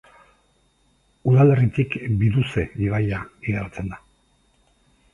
[1.33, 4.05] Udalerritik Biduze ibaia igarotzen da.